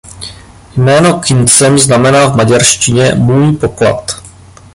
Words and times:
Jméno 0.77 1.19
"Kincsem" 1.19 1.79
znamená 1.79 2.25
v 2.27 2.35
maďarštině 2.35 3.11
„můj 3.15 3.55
poklad“. 3.55 4.21